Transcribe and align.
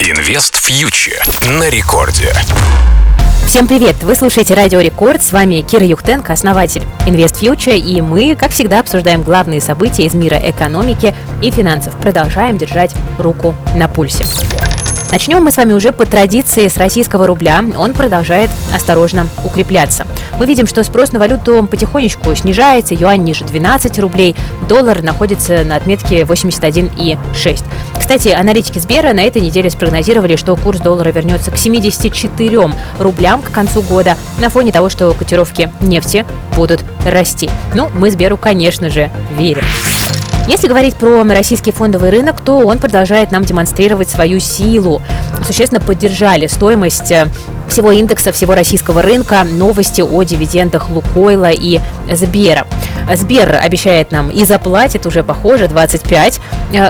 Инвест 0.00 0.56
фьючер 0.56 1.22
на 1.58 1.70
рекорде. 1.70 2.32
Всем 3.46 3.68
привет! 3.68 3.94
Вы 4.02 4.16
слушаете 4.16 4.54
Радио 4.54 4.80
Рекорд. 4.80 5.22
С 5.22 5.30
вами 5.30 5.60
Кира 5.60 5.86
Юхтенко, 5.86 6.32
основатель 6.32 6.82
Invest 7.06 7.40
Future. 7.40 7.76
И 7.76 8.00
мы, 8.00 8.34
как 8.34 8.50
всегда, 8.50 8.80
обсуждаем 8.80 9.22
главные 9.22 9.60
события 9.60 10.04
из 10.04 10.14
мира 10.14 10.36
экономики 10.42 11.14
и 11.40 11.50
финансов. 11.52 11.94
Продолжаем 12.00 12.58
держать 12.58 12.92
руку 13.18 13.54
на 13.76 13.86
пульсе. 13.86 14.24
Начнем 15.10 15.44
мы 15.44 15.52
с 15.52 15.56
вами 15.56 15.72
уже 15.72 15.92
по 15.92 16.06
традиции 16.06 16.66
с 16.66 16.76
российского 16.76 17.26
рубля. 17.26 17.64
Он 17.76 17.92
продолжает 17.92 18.50
осторожно 18.74 19.28
укрепляться. 19.44 20.06
Мы 20.38 20.46
видим, 20.46 20.66
что 20.66 20.82
спрос 20.82 21.12
на 21.12 21.18
валюту 21.18 21.66
потихонечку 21.70 22.34
снижается, 22.34 22.94
юань 22.94 23.22
ниже 23.22 23.44
12 23.44 23.98
рублей, 24.00 24.34
доллар 24.68 25.02
находится 25.02 25.62
на 25.64 25.76
отметке 25.76 26.22
81,6. 26.22 27.64
Кстати, 27.98 28.28
аналитики 28.28 28.78
Сбера 28.78 29.12
на 29.12 29.20
этой 29.20 29.40
неделе 29.40 29.70
спрогнозировали, 29.70 30.36
что 30.36 30.56
курс 30.56 30.80
доллара 30.80 31.10
вернется 31.10 31.50
к 31.50 31.56
74 31.56 32.70
рублям 32.98 33.42
к 33.42 33.50
концу 33.50 33.82
года 33.82 34.16
на 34.40 34.50
фоне 34.50 34.72
того, 34.72 34.88
что 34.88 35.12
котировки 35.14 35.72
нефти 35.80 36.26
будут 36.56 36.84
расти. 37.06 37.48
Ну, 37.74 37.88
мы 37.94 38.10
Сберу, 38.10 38.36
конечно 38.36 38.90
же, 38.90 39.10
верим. 39.38 39.64
Если 40.46 40.68
говорить 40.68 40.94
про 40.96 41.24
российский 41.24 41.72
фондовый 41.72 42.10
рынок, 42.10 42.40
то 42.42 42.58
он 42.58 42.78
продолжает 42.78 43.32
нам 43.32 43.44
демонстрировать 43.44 44.10
свою 44.10 44.40
силу. 44.40 45.00
Существенно 45.46 45.80
поддержали 45.80 46.46
стоимость 46.48 47.10
э, 47.10 47.28
всего 47.66 47.92
индекса 47.92 48.30
всего 48.30 48.54
российского 48.54 49.00
рынка 49.00 49.42
новости 49.44 50.02
о 50.02 50.22
дивидендах 50.22 50.90
Лукойла 50.90 51.50
и 51.50 51.80
Сбера. 52.12 52.66
Сбер 53.14 53.58
обещает 53.62 54.12
нам 54.12 54.30
и 54.30 54.44
заплатит 54.44 55.06
уже, 55.06 55.22
похоже, 55.22 55.66
25 55.66 56.38
э, 56.38 56.40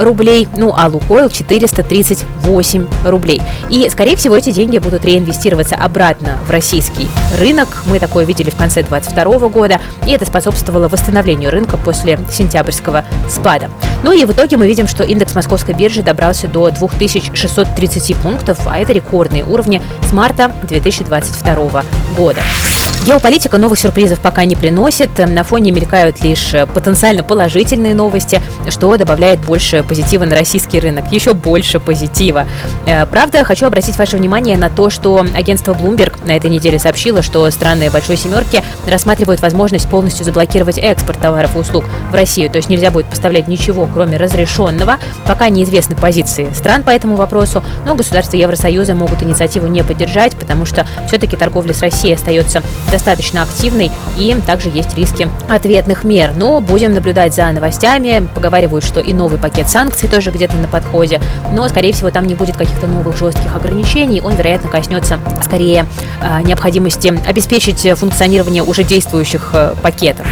рублей, 0.00 0.48
ну 0.56 0.72
а 0.76 0.88
Лукойл 0.88 1.30
438 1.30 2.86
рублей. 3.04 3.42
И, 3.68 3.88
скорее 3.90 4.16
всего, 4.16 4.36
эти 4.36 4.50
деньги 4.50 4.78
будут 4.78 5.04
реинвестироваться 5.04 5.76
обратно 5.76 6.38
в 6.46 6.50
российский 6.50 7.08
рынок. 7.38 7.82
Мы 7.86 7.98
такое 7.98 8.24
видели 8.24 8.50
в 8.50 8.56
конце 8.56 8.82
2022 8.82 9.48
года, 9.48 9.80
и 10.06 10.12
это 10.12 10.26
способствовало 10.26 10.88
восстановлению 10.88 11.50
рынка 11.50 11.76
после 11.76 12.18
сентябрьского 12.30 13.04
спада. 13.28 13.70
Ну 14.02 14.12
и 14.12 14.24
в 14.24 14.32
итоге 14.32 14.56
мы 14.56 14.66
видим, 14.66 14.86
что 14.86 15.04
индекс 15.04 15.34
московской 15.34 15.74
биржи 15.74 16.02
добрался 16.02 16.48
до 16.48 16.70
2630 16.70 18.16
пунктов, 18.16 18.58
а 18.66 18.78
это 18.78 18.92
рекордные 18.92 19.44
уровни 19.44 19.82
с 20.08 20.12
марта 20.12 20.52
2022 20.62 21.84
года. 22.16 22.40
Геополитика 23.06 23.56
новых 23.56 23.78
сюрпризов 23.78 24.20
пока 24.20 24.44
не 24.44 24.56
приносит. 24.56 25.10
На 25.18 25.42
фоне 25.42 25.70
мелькают 25.70 26.22
лишь 26.22 26.54
потенциально 26.74 27.22
положительные 27.22 27.94
новости, 27.94 28.42
что 28.68 28.94
добавляет 28.98 29.40
больше 29.40 29.82
позитива 29.82 30.26
на 30.26 30.36
российский 30.36 30.78
рынок. 30.78 31.10
Еще 31.10 31.32
больше 31.32 31.80
позитива. 31.80 32.46
Э, 32.84 33.06
правда, 33.06 33.42
хочу 33.42 33.66
обратить 33.66 33.96
ваше 33.96 34.18
внимание 34.18 34.58
на 34.58 34.68
то, 34.68 34.90
что 34.90 35.24
агентство 35.34 35.72
Bloomberg 35.72 36.26
на 36.26 36.36
этой 36.36 36.50
неделе 36.50 36.78
сообщило, 36.78 37.22
что 37.22 37.50
страны 37.50 37.90
Большой 37.90 38.18
Семерки 38.18 38.62
рассматривают 38.86 39.40
возможность 39.40 39.88
полностью 39.88 40.26
заблокировать 40.26 40.76
экспорт 40.76 41.18
товаров 41.20 41.56
и 41.56 41.58
услуг 41.58 41.86
в 42.10 42.14
Россию. 42.14 42.50
То 42.50 42.58
есть 42.58 42.68
нельзя 42.68 42.90
будет 42.90 43.06
поставлять 43.06 43.48
ничего, 43.48 43.88
кроме 43.92 44.18
разрешенного. 44.18 44.98
Пока 45.26 45.48
неизвестны 45.48 45.96
позиции 45.96 46.50
стран 46.54 46.82
по 46.82 46.90
этому 46.90 47.16
вопросу, 47.16 47.64
но 47.86 47.94
государства 47.94 48.36
Евросоюза 48.36 48.94
могут 48.94 49.22
инициативу 49.22 49.68
не 49.68 49.82
поддержать, 49.82 50.36
потому 50.36 50.66
что 50.66 50.86
все-таки 51.08 51.36
торговля 51.36 51.72
с 51.72 51.80
Россией 51.80 52.14
остается 52.14 52.62
достаточно 52.90 53.42
активной 53.42 53.90
и 54.18 54.36
также 54.46 54.68
есть 54.68 54.96
риски 54.96 55.28
ответных 55.48 56.04
мер. 56.04 56.32
Но 56.36 56.60
будем 56.60 56.94
наблюдать 56.94 57.34
за 57.34 57.50
новостями. 57.50 58.28
Поговаривают, 58.34 58.84
что 58.84 59.00
и 59.00 59.12
новый 59.12 59.38
пакет 59.38 59.68
санкций 59.68 60.08
тоже 60.08 60.30
где-то 60.30 60.56
на 60.56 60.68
подходе. 60.68 61.20
Но, 61.52 61.68
скорее 61.68 61.92
всего, 61.92 62.10
там 62.10 62.26
не 62.26 62.34
будет 62.34 62.56
каких-то 62.56 62.86
новых 62.86 63.16
жестких 63.16 63.54
ограничений. 63.54 64.20
Он, 64.20 64.34
вероятно, 64.34 64.70
коснется 64.70 65.18
скорее 65.44 65.86
а, 66.20 66.42
необходимости 66.42 67.18
обеспечить 67.26 67.86
функционирование 67.98 68.62
уже 68.62 68.84
действующих 68.84 69.50
э, 69.52 69.74
пакетов. 69.82 70.26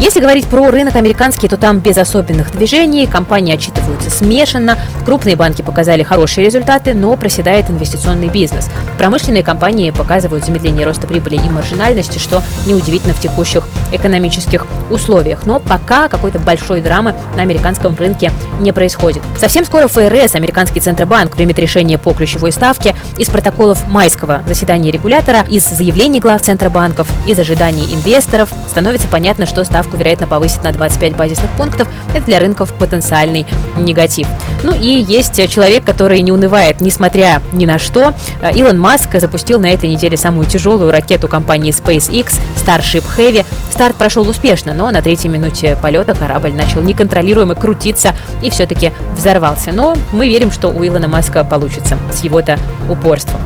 Если 0.00 0.20
говорить 0.20 0.46
про 0.46 0.70
рынок 0.70 0.94
американский, 0.94 1.48
то 1.48 1.56
там 1.56 1.80
без 1.80 1.98
особенных 1.98 2.52
движений, 2.52 3.08
компании 3.08 3.54
отчитываются 3.54 4.10
смешанно, 4.10 4.78
крупные 5.04 5.34
банки 5.34 5.62
показали 5.62 6.04
хорошие 6.04 6.44
результаты, 6.44 6.94
но 6.94 7.16
проседает 7.16 7.68
инвестиционный 7.68 8.28
бизнес. 8.28 8.70
Промышленные 8.96 9.42
компании 9.42 9.90
показывают 9.90 10.44
замедление 10.44 10.86
роста 10.86 11.08
прибыли 11.08 11.34
и 11.34 11.50
маржинальности, 11.50 12.18
что 12.18 12.44
неудивительно 12.66 13.12
в 13.12 13.20
текущих 13.20 13.66
экономических 13.90 14.66
условиях. 14.88 15.46
Но 15.46 15.58
пока 15.58 16.08
какой-то 16.08 16.38
большой 16.38 16.80
драмы 16.80 17.14
на 17.34 17.42
американском 17.42 17.96
рынке 17.96 18.30
не 18.60 18.72
происходит. 18.72 19.22
Совсем 19.36 19.64
скоро 19.64 19.88
ФРС, 19.88 20.36
американский 20.36 20.78
Центробанк, 20.78 21.34
примет 21.34 21.58
решение 21.58 21.98
по 21.98 22.12
ключевой 22.12 22.52
ставке 22.52 22.94
из 23.16 23.28
протоколов 23.28 23.88
майского 23.88 24.42
заседания 24.46 24.92
регулятора, 24.92 25.44
из 25.48 25.66
заявлений 25.68 26.20
глав 26.20 26.40
Центробанков, 26.42 27.08
из 27.26 27.38
ожиданий 27.38 27.92
инвесторов 27.92 28.50
становится 28.68 29.08
понятно, 29.08 29.46
что 29.46 29.64
ставка 29.64 29.87
ставку, 29.88 29.96
вероятно, 29.96 30.26
повысит 30.26 30.62
на 30.62 30.72
25 30.72 31.16
базисных 31.16 31.50
пунктов. 31.52 31.88
Это 32.14 32.26
для 32.26 32.38
рынков 32.38 32.72
потенциальный 32.74 33.46
негатив. 33.76 34.26
Ну 34.62 34.74
и 34.74 35.04
есть 35.08 35.36
человек, 35.50 35.84
который 35.84 36.20
не 36.20 36.32
унывает, 36.32 36.80
несмотря 36.80 37.42
ни 37.52 37.66
на 37.66 37.78
что. 37.78 38.14
Илон 38.54 38.78
Маск 38.78 39.18
запустил 39.20 39.60
на 39.60 39.66
этой 39.66 39.88
неделе 39.88 40.16
самую 40.16 40.46
тяжелую 40.46 40.90
ракету 40.90 41.28
компании 41.28 41.72
SpaceX 41.72 42.34
Starship 42.56 43.04
Heavy. 43.16 43.44
Старт 43.70 43.96
прошел 43.96 44.28
успешно, 44.28 44.74
но 44.74 44.90
на 44.90 45.02
третьей 45.02 45.30
минуте 45.30 45.76
полета 45.80 46.14
корабль 46.14 46.52
начал 46.52 46.80
неконтролируемо 46.82 47.54
крутиться 47.54 48.14
и 48.42 48.50
все-таки 48.50 48.92
взорвался. 49.16 49.72
Но 49.72 49.96
мы 50.12 50.28
верим, 50.28 50.50
что 50.50 50.68
у 50.68 50.84
Илона 50.84 51.08
Маска 51.08 51.44
получится 51.44 51.98
с 52.12 52.22
его-то 52.24 52.58
упорством. 52.88 53.40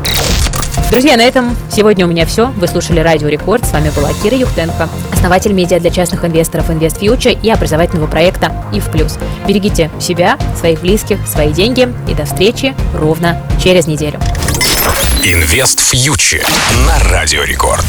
Друзья, 0.93 1.17
на 1.17 1.23
этом 1.23 1.57
сегодня 1.75 2.05
у 2.05 2.09
меня 2.11 2.27
все. 2.27 2.49
Вы 2.49 2.69
слушали 2.69 3.01
Радио 3.01 3.27
Рекорд. 3.29 3.65
С 3.65 3.73
вами 3.73 3.89
была 3.97 4.11
Кира 4.23 4.37
Юхтенко, 4.37 4.91
основатель 5.11 5.55
медиа 5.55 5.81
для 5.81 5.89
частных 5.89 6.23
инвесторов 6.23 6.69
Invest 6.69 7.01
Future 7.01 7.33
и 7.33 7.49
образовательного 7.49 8.09
проекта 8.09 8.53
ИФ 8.75 8.91
Плюс. 8.91 9.17
Берегите 9.49 9.91
себя, 9.99 10.37
своих 10.55 10.83
близких, 10.83 11.27
свои 11.27 11.51
деньги 11.51 11.89
и 12.11 12.15
до 12.15 12.27
встречи 12.27 12.75
ровно 12.93 13.41
через 13.65 13.87
неделю. 13.87 14.21
Инвест 15.25 15.81
Фьючер 15.81 16.47
на 16.87 16.99
Радио 17.11 17.43
Рекорд. 17.43 17.87